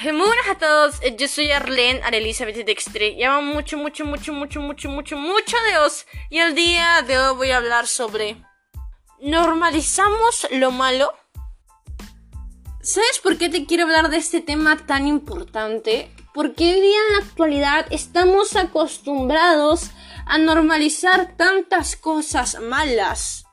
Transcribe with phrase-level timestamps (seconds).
[0.00, 3.16] Muy buenas a todos, eh, yo soy Arlene Arelizabeth Dextre.
[3.18, 6.06] Llamo mucho, mucho, mucho, mucho, mucho, mucho, mucho Dios.
[6.30, 8.40] Y el día de hoy voy a hablar sobre
[9.20, 11.12] ¿Normalizamos lo malo?
[12.80, 16.14] ¿Sabes por qué te quiero hablar de este tema tan importante?
[16.32, 19.90] Porque hoy día en la actualidad estamos acostumbrados
[20.26, 23.46] a normalizar tantas cosas malas.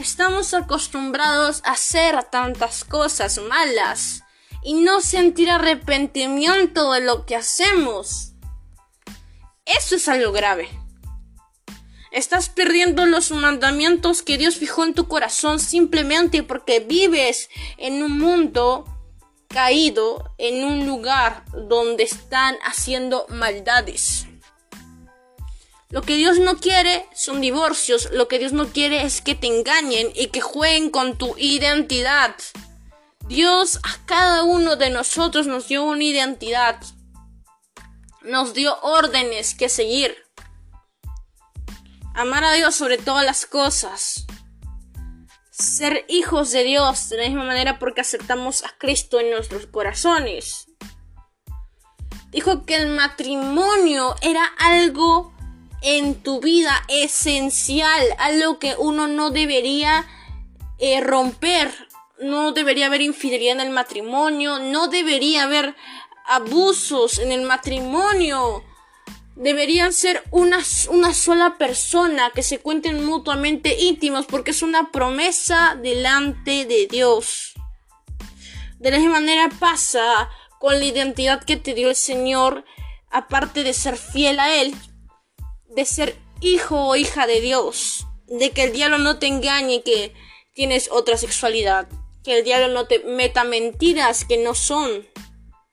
[0.00, 4.24] Estamos acostumbrados a hacer tantas cosas malas
[4.62, 8.32] y no sentir arrepentimiento de lo que hacemos.
[9.64, 10.68] Eso es algo grave.
[12.10, 18.18] Estás perdiendo los mandamientos que Dios fijó en tu corazón simplemente porque vives en un
[18.18, 18.86] mundo
[19.48, 24.26] caído, en un lugar donde están haciendo maldades.
[25.90, 29.46] Lo que Dios no quiere son divorcios, lo que Dios no quiere es que te
[29.46, 32.34] engañen y que jueguen con tu identidad.
[33.28, 36.80] Dios a cada uno de nosotros nos dio una identidad,
[38.22, 40.16] nos dio órdenes que seguir.
[42.14, 44.24] Amar a Dios sobre todas las cosas.
[45.50, 50.66] Ser hijos de Dios de la misma manera porque aceptamos a Cristo en nuestros corazones.
[52.30, 55.34] Dijo que el matrimonio era algo
[55.82, 60.06] en tu vida esencial, algo que uno no debería
[60.78, 61.87] eh, romper
[62.20, 65.74] no debería haber infidelidad en el matrimonio, no debería haber
[66.26, 68.64] abusos en el matrimonio.
[69.36, 70.58] Deberían ser una,
[70.90, 77.54] una sola persona que se cuenten mutuamente íntimos porque es una promesa delante de Dios.
[78.78, 82.64] De la misma manera pasa con la identidad que te dio el Señor,
[83.10, 84.74] aparte de ser fiel a Él,
[85.68, 90.14] de ser hijo o hija de Dios, de que el diablo no te engañe que
[90.52, 91.88] tienes otra sexualidad
[92.28, 95.08] que el diablo no te meta mentiras que no son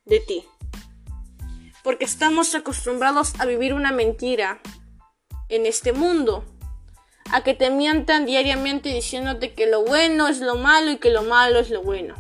[0.06, 0.46] de ti.
[1.84, 4.62] Porque estamos acostumbrados a vivir una mentira
[5.50, 6.46] en este mundo.
[7.30, 11.24] A que te mientan diariamente diciéndote que lo bueno es lo malo y que lo
[11.24, 12.16] malo es lo bueno.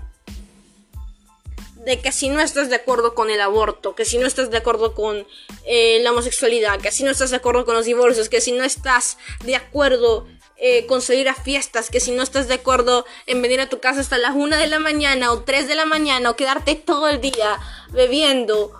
[1.85, 4.57] De que si no estás de acuerdo con el aborto, que si no estás de
[4.57, 5.25] acuerdo con
[5.65, 8.65] eh, la homosexualidad, que si no estás de acuerdo con los divorcios, que si no
[8.65, 10.27] estás de acuerdo
[10.57, 13.99] eh, conseguir a fiestas, que si no estás de acuerdo en venir a tu casa
[13.99, 17.19] hasta las 1 de la mañana o 3 de la mañana o quedarte todo el
[17.19, 17.59] día
[17.91, 18.71] bebiendo,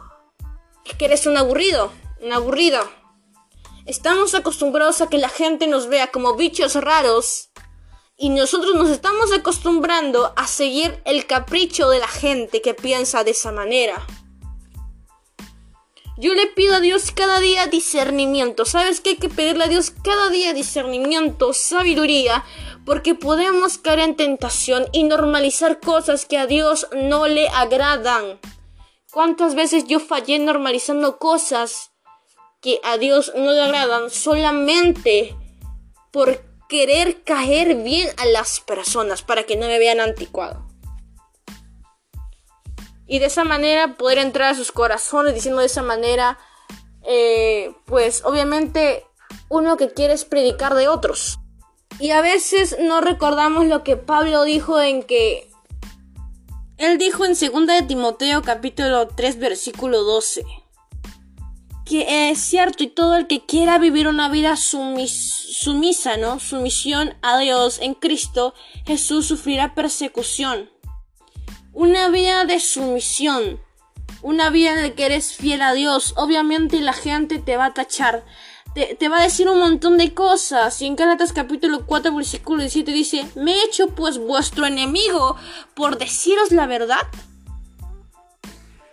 [0.85, 1.91] es que eres un aburrido,
[2.21, 2.79] un aburrido.
[3.85, 7.49] Estamos acostumbrados a que la gente nos vea como bichos raros
[8.17, 13.31] y nosotros nos estamos acostumbrando a seguir el capricho de la gente que piensa de
[13.31, 14.05] esa manera.
[16.17, 18.63] Yo le pido a Dios cada día discernimiento.
[18.63, 22.45] ¿Sabes qué hay que pedirle a Dios cada día discernimiento, sabiduría?
[22.85, 28.39] Porque podemos caer en tentación y normalizar cosas que a Dios no le agradan.
[29.11, 31.91] ¿Cuántas veces yo fallé normalizando cosas
[32.61, 35.35] que a Dios no le agradan solamente
[36.13, 40.64] por querer caer bien a las personas para que no me vean anticuado?
[43.07, 46.37] Y de esa manera poder entrar a sus corazones diciendo de esa manera,
[47.03, 49.05] eh, pues obviamente
[49.49, 51.39] uno que quiere es predicar de otros.
[51.99, 55.49] Y a veces no recordamos lo que Pablo dijo en que
[56.77, 60.43] él dijo en 2 de Timoteo capítulo 3 versículo 12
[61.85, 66.39] que es cierto y todo el que quiera vivir una vida sumisa, ¿no?
[66.39, 68.55] Sumisión a Dios en Cristo,
[68.87, 70.71] Jesús sufrirá persecución
[71.75, 73.59] una vida de sumisión,
[74.21, 76.13] una vida de que eres fiel a Dios.
[76.15, 78.25] Obviamente la gente te va a tachar,
[78.73, 80.81] te, va a decir un montón de cosas.
[80.81, 85.35] Y en Gálatas capítulo 4, versículo 17 dice, me he hecho pues vuestro enemigo
[85.75, 87.07] por deciros la verdad.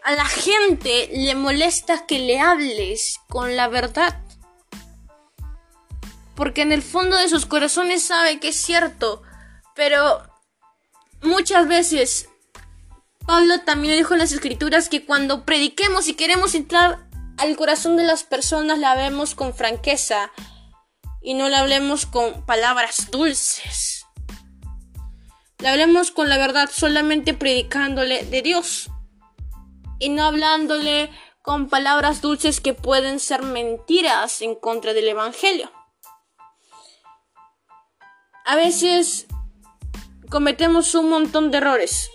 [0.05, 4.21] A la gente le molesta que le hables con la verdad.
[6.35, 9.23] Porque en el fondo de sus corazones sabe que es cierto.
[9.77, 10.21] Pero
[11.23, 12.29] muchas veces
[13.27, 17.07] Pablo también dijo en las escrituras que cuando prediquemos y queremos entrar
[17.39, 20.31] al corazón de las personas, la vemos con franqueza
[21.21, 24.07] y no la hablemos con palabras dulces.
[25.59, 28.91] La hablemos con la verdad solamente predicándole de Dios
[30.01, 31.11] y no hablándole
[31.43, 35.71] con palabras dulces que pueden ser mentiras en contra del Evangelio.
[38.45, 39.27] A veces
[40.29, 42.11] cometemos un montón de errores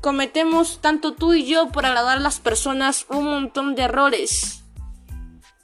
[0.00, 4.62] cometemos tanto tú y yo por agradar a las personas un montón de errores.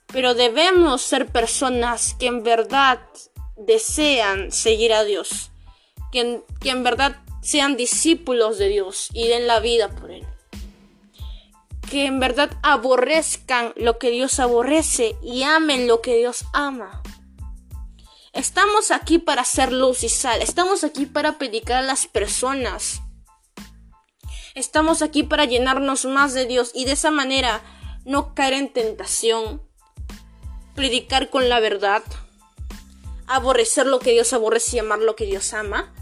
[0.09, 3.01] Pero debemos ser personas que en verdad
[3.57, 5.51] desean seguir a Dios.
[6.13, 10.27] Que en, que en verdad sean discípulos de Dios y den la vida por Él.
[11.91, 17.03] Que en verdad aborrezcan lo que Dios aborrece y amen lo que Dios ama.
[18.33, 20.43] Estamos aquí para hacer luz y sal.
[20.43, 23.04] Estamos aquí para predicar a las personas.
[24.55, 27.63] Estamos aquí para llenarnos más de Dios y de esa manera
[28.05, 29.63] no caer en tentación.
[30.75, 32.03] Predicar con la verdad.
[33.27, 35.93] Aborrecer lo que Dios aborrece y amar lo que Dios ama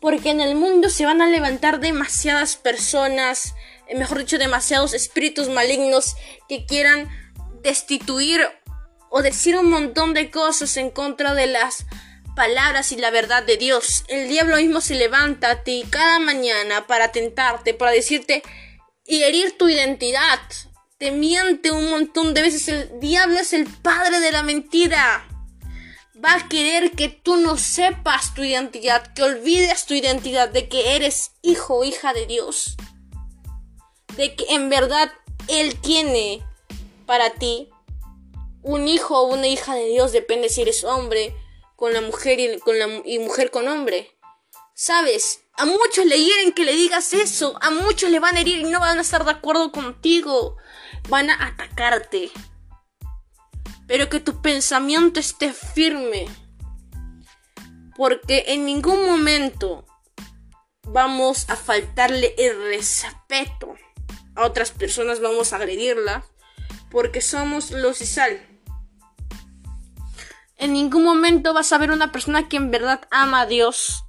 [0.00, 3.54] porque en el mundo se van a levantar demasiadas personas,
[3.86, 6.16] eh, mejor dicho, demasiados espíritus malignos
[6.48, 7.08] que quieran
[7.62, 8.40] destituir
[9.10, 11.84] o decir un montón de cosas en contra de las
[12.34, 14.04] palabras y la verdad de Dios.
[14.08, 18.42] El diablo mismo se levanta a ti cada mañana para tentarte, para decirte
[19.06, 20.40] y herir tu identidad.
[20.98, 22.68] Te miente un montón de veces.
[22.68, 25.26] El diablo es el padre de la mentira
[26.22, 30.96] va a querer que tú no sepas tu identidad, que olvides tu identidad, de que
[30.96, 32.76] eres hijo o hija de Dios,
[34.16, 35.10] de que en verdad
[35.48, 36.42] Él tiene
[37.06, 37.70] para ti
[38.62, 41.34] un hijo o una hija de Dios, depende si eres hombre
[41.80, 44.16] con la mujer y, mujer con hombre.
[44.76, 45.40] ¿Sabes?
[45.56, 48.64] A muchos le hieren que le digas eso, a muchos le van a herir y
[48.64, 50.56] no van a estar de acuerdo contigo,
[51.08, 52.30] van a atacarte
[53.90, 56.28] pero que tu pensamiento esté firme.
[57.96, 59.84] Porque en ningún momento
[60.84, 63.74] vamos a faltarle el respeto
[64.36, 66.24] a otras personas, vamos a agredirlas,
[66.88, 68.49] porque somos los y sal.
[70.60, 74.04] En ningún momento vas a ver una persona que en verdad ama a Dios.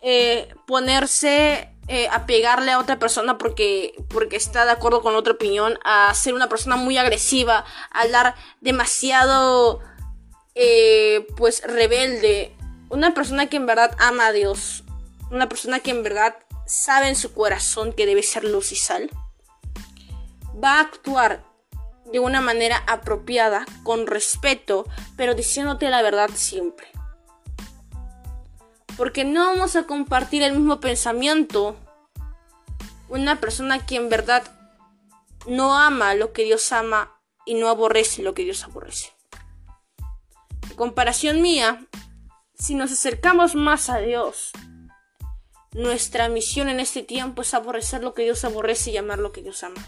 [0.00, 5.34] Eh, ponerse eh, a pegarle a otra persona porque, porque está de acuerdo con otra
[5.34, 9.80] opinión, a ser una persona muy agresiva, a hablar demasiado,
[10.54, 12.56] eh, pues, rebelde.
[12.88, 14.82] Una persona que en verdad ama a Dios,
[15.30, 19.10] una persona que en verdad sabe en su corazón que debe ser luz y sal,
[20.62, 21.44] va a actuar
[22.12, 24.86] de una manera apropiada, con respeto,
[25.16, 26.88] pero diciéndote la verdad siempre
[28.96, 31.76] porque no vamos a compartir el mismo pensamiento.
[33.08, 34.44] Una persona que en verdad
[35.46, 37.12] no ama lo que Dios ama
[37.44, 39.12] y no aborrece lo que Dios aborrece.
[40.70, 41.86] En comparación mía,
[42.58, 44.50] si nos acercamos más a Dios,
[45.72, 49.42] nuestra misión en este tiempo es aborrecer lo que Dios aborrece y amar lo que
[49.42, 49.80] Dios ama.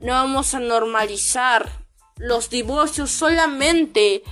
[0.00, 1.70] No vamos a normalizar
[2.16, 4.22] los divorcios solamente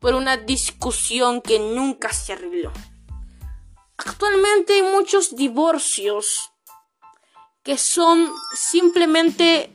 [0.00, 2.72] por una discusión que nunca se arregló.
[3.96, 6.50] Actualmente hay muchos divorcios
[7.62, 9.70] que son simplemente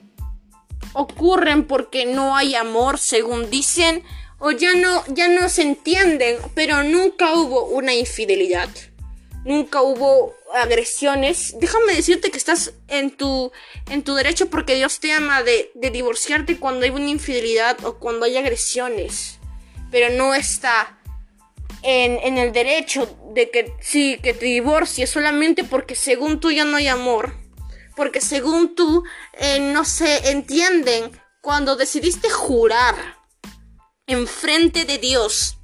[0.94, 4.04] ocurren porque no hay amor, según dicen,
[4.40, 8.70] o ya no ya no se entienden, pero nunca hubo una infidelidad.
[9.48, 11.56] Nunca hubo agresiones.
[11.58, 13.52] Déjame decirte que estás en tu,
[13.90, 18.26] en tu derecho porque Dios te ama de, divorciarte cuando hay una infidelidad o cuando
[18.26, 19.40] hay agresiones
[19.92, 21.00] pero no está
[21.84, 26.78] en, el derecho de que sí, que te divorcies solamente porque según tú ya no
[26.78, 27.34] hay amor.
[27.96, 29.04] Porque según tú
[29.34, 31.10] eh, no se entienden
[31.42, 32.96] cuando decidiste jurar
[34.06, 35.58] en frente de Dios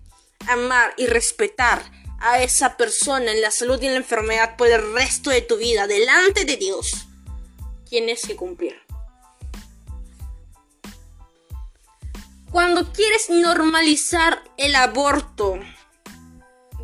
[0.48, 1.84] amar y respetar
[2.24, 5.58] a esa persona en la salud y en la enfermedad por el resto de tu
[5.58, 7.06] vida delante de Dios.
[7.89, 8.82] Tienes que cumplir.
[12.50, 15.60] Cuando quieres normalizar el aborto,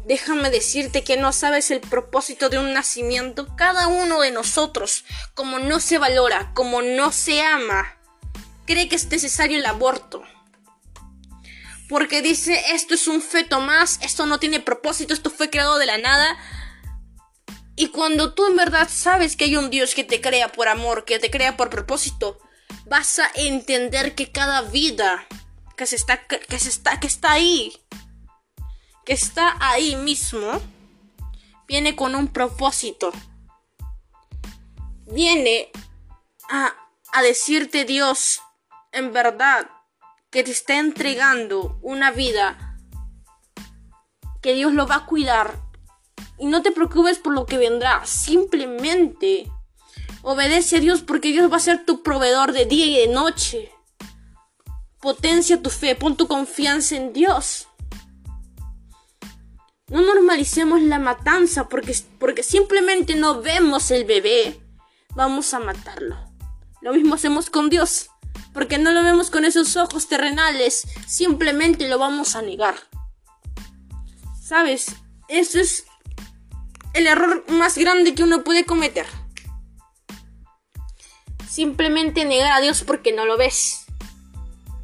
[0.05, 3.55] déjame decirte que no sabes el propósito de un nacimiento.
[3.55, 5.05] Cada uno de nosotros,
[5.35, 7.97] como no se valora, como no se ama,
[8.65, 10.21] cree que es necesario el aborto.
[11.89, 15.87] Porque dice, esto es un feto más, esto no tiene propósito, esto fue creado de
[15.87, 16.37] la nada.
[17.75, 21.03] Y cuando tú en verdad sabes que hay un Dios que te crea por amor,
[21.03, 22.37] que te crea por propósito,
[22.85, 25.25] vas a entender que cada vida
[25.75, 27.71] que se está que se está que está ahí
[29.05, 30.61] que está ahí mismo
[31.67, 33.13] viene con un propósito
[35.05, 35.71] viene
[36.49, 36.75] a,
[37.13, 38.41] a decirte Dios
[38.91, 39.69] en verdad
[40.31, 42.77] que te está entregando una vida
[44.41, 45.59] que Dios lo va a cuidar
[46.37, 49.51] y no te preocupes por lo que vendrá simplemente
[50.21, 53.71] obedece a Dios porque Dios va a ser tu proveedor de día y de noche
[54.99, 57.67] Potencia tu fe, pon tu confianza en Dios.
[59.87, 64.59] No normalicemos la matanza porque, porque simplemente no vemos el bebé.
[65.15, 66.17] Vamos a matarlo.
[66.81, 68.09] Lo mismo hacemos con Dios.
[68.53, 70.87] Porque no lo vemos con esos ojos terrenales.
[71.07, 72.75] Simplemente lo vamos a negar.
[74.41, 74.87] ¿Sabes?
[75.27, 75.85] Eso es
[76.93, 79.05] el error más grande que uno puede cometer.
[81.49, 83.85] Simplemente negar a Dios porque no lo ves.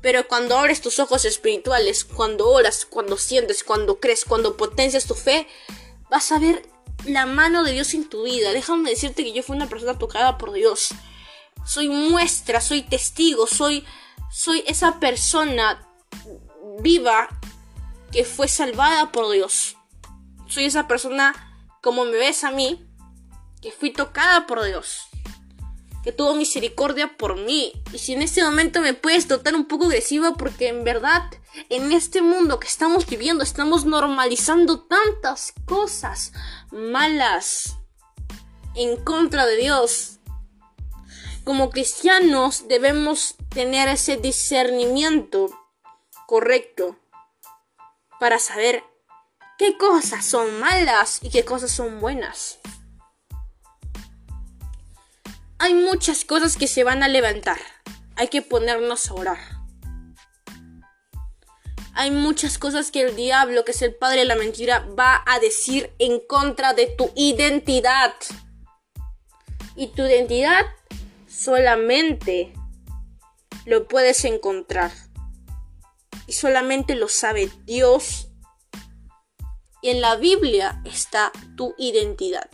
[0.02, 5.16] Pero cuando abres tus ojos espirituales, cuando oras, cuando sientes, cuando crees, cuando potencias tu
[5.16, 5.48] fe,
[6.12, 6.68] vas a ver
[7.06, 8.54] la mano de Dios en tu vida.
[8.54, 10.90] Déjame decirte que yo fui una persona tocada por Dios.
[11.66, 13.86] Soy muestra, soy testigo, soy,
[14.32, 15.86] soy esa persona
[16.80, 17.28] viva
[18.12, 19.78] que fue salvada por Dios.
[20.48, 21.34] Soy esa persona,
[21.82, 22.86] como me ves a mí,
[23.62, 25.08] que fui tocada por Dios
[26.06, 27.74] que tuvo misericordia por mí.
[27.92, 31.24] Y si en este momento me puedes notar un poco agresiva porque en verdad
[31.70, 36.32] en este mundo que estamos viviendo estamos normalizando tantas cosas
[36.72, 37.78] malas
[38.76, 40.20] en contra de Dios.
[41.46, 45.50] Como cristianos debemos tener ese discernimiento
[46.28, 46.98] correcto
[48.20, 48.84] para saber
[49.58, 52.60] qué cosas son malas y qué cosas son buenas
[55.66, 57.58] hay muchas cosas que se van a levantar.
[58.16, 59.40] Hay que ponernos a orar.
[61.96, 65.40] Hay muchas cosas que el diablo, que es el padre de la mentira, va a
[65.40, 68.14] decir en contra de tu identidad.
[69.76, 70.66] Y tu identidad
[71.36, 72.54] solamente
[73.66, 74.92] lo puedes encontrar.
[76.28, 78.30] Y solamente lo sabe Dios.
[79.82, 82.50] Y en la Biblia está tu identidad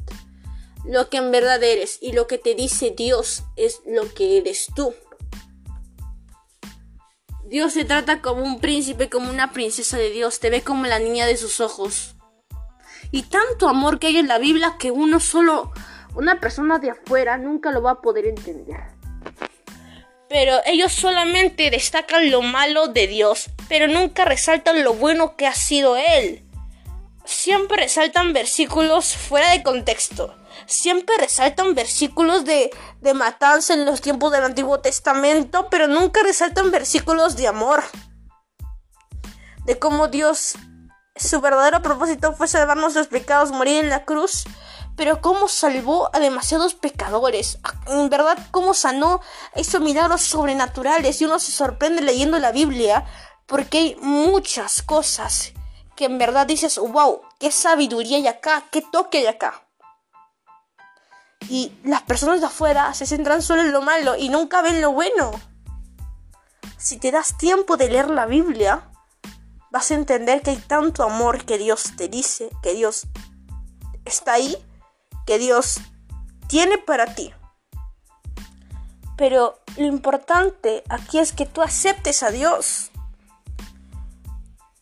[0.85, 4.67] lo que en verdad eres y lo que te dice Dios es lo que eres
[4.75, 4.93] tú.
[7.45, 10.99] Dios te trata como un príncipe, como una princesa de Dios, te ve como la
[10.99, 12.15] niña de sus ojos.
[13.11, 15.73] Y tanto amor que hay en la Biblia que uno solo,
[16.15, 18.77] una persona de afuera, nunca lo va a poder entender.
[20.29, 25.53] Pero ellos solamente destacan lo malo de Dios, pero nunca resaltan lo bueno que ha
[25.53, 26.45] sido Él.
[27.25, 34.31] Siempre resaltan versículos fuera de contexto siempre resaltan versículos de, de matanza en los tiempos
[34.31, 37.83] del Antiguo Testamento, pero nunca resaltan versículos de amor.
[39.65, 40.55] De cómo Dios,
[41.15, 44.45] su verdadero propósito fue salvarnos los pecados, morir en la cruz,
[45.01, 47.57] pero cómo salvó a demasiados pecadores.
[47.87, 49.19] En verdad, cómo sanó,
[49.55, 53.03] hizo milagros sobrenaturales y uno se sorprende leyendo la Biblia
[53.47, 55.53] porque hay muchas cosas
[55.95, 59.65] que en verdad dices, wow, qué sabiduría hay acá, qué toque hay acá.
[61.49, 64.91] Y las personas de afuera se centran solo en lo malo y nunca ven lo
[64.91, 65.31] bueno.
[66.77, 68.91] Si te das tiempo de leer la Biblia,
[69.71, 73.07] vas a entender que hay tanto amor que Dios te dice, que Dios
[74.05, 74.63] está ahí,
[75.25, 75.79] que Dios
[76.47, 77.33] tiene para ti.
[79.17, 82.91] Pero lo importante aquí es que tú aceptes a Dios.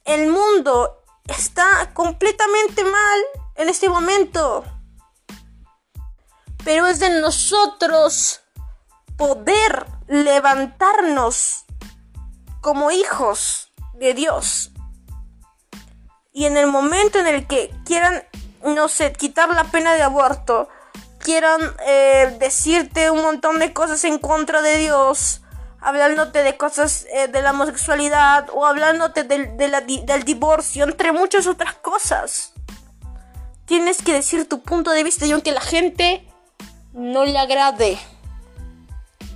[0.05, 3.19] El mundo está completamente mal
[3.55, 4.63] en este momento
[6.63, 8.41] pero es de nosotros
[9.17, 11.65] poder levantarnos
[12.61, 14.71] como hijos de Dios.
[16.31, 18.23] Y en el momento en el que quieran,
[18.63, 20.69] no sé, quitar la pena de aborto,
[21.19, 25.41] quieran eh, decirte un montón de cosas en contra de Dios,
[25.81, 31.75] hablándote de cosas eh, de la homosexualidad o hablándote del, del divorcio, entre muchas otras
[31.75, 32.53] cosas.
[33.65, 36.25] Tienes que decir tu punto de vista y aunque la gente
[36.93, 37.99] no le agrade.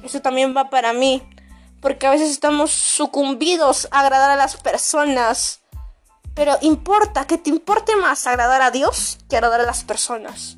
[0.04, 1.22] Eso también va para mí.
[1.82, 5.62] Porque a veces estamos sucumbidos a agradar a las personas.
[6.36, 10.58] Pero importa, que te importe más agradar a Dios que agradar a las personas.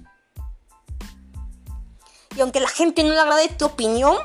[2.35, 4.17] Y aunque la gente no le agrade tu opinión,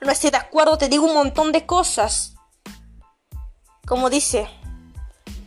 [0.00, 2.34] no esté de acuerdo, te digo un montón de cosas.
[3.86, 4.48] Como dice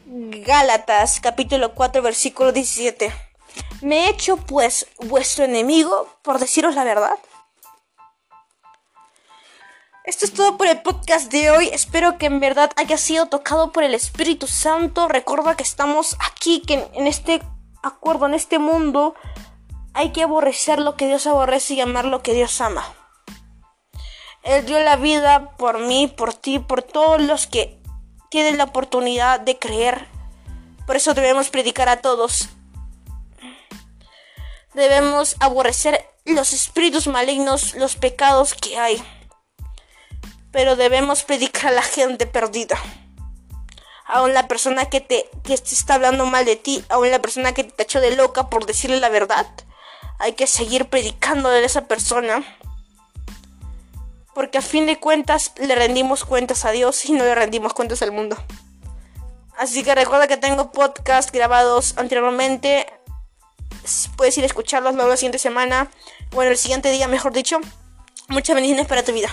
[0.06, 3.14] Gálatas capítulo 4 versículo 17.
[3.82, 7.18] ¿Me he hecho pues vuestro enemigo por deciros la verdad?
[10.04, 11.70] Esto es todo por el podcast de hoy.
[11.72, 15.08] Espero que en verdad haya sido tocado por el Espíritu Santo.
[15.08, 17.42] Recuerda que estamos aquí, que en este
[17.84, 19.16] acuerdo, en este mundo,
[19.94, 22.84] hay que aborrecer lo que Dios aborrece y amar lo que Dios ama.
[24.44, 27.80] Él dio la vida por mí, por ti, por todos los que
[28.30, 30.08] tienen la oportunidad de creer.
[30.88, 32.50] Por eso debemos predicar a todos
[34.74, 39.04] debemos aborrecer los espíritus malignos, los pecados que hay.
[40.52, 42.78] Pero debemos predicar a la gente perdida.
[44.06, 47.64] Aún la persona que te, que está hablando mal de ti, aún la persona que
[47.64, 49.48] te echó de loca por decirle la verdad.
[50.20, 52.44] Hay que seguir predicando de esa persona.
[54.34, 58.02] Porque a fin de cuentas le rendimos cuentas a Dios y no le rendimos cuentas
[58.02, 58.38] al mundo.
[59.58, 62.88] Así que recuerda que tengo podcast grabados anteriormente
[64.16, 65.90] puedes ir a escucharlos luego la siguiente semana.
[66.32, 67.60] Bueno, el siguiente día, mejor dicho.
[68.28, 69.30] Muchas bendiciones para tu vida.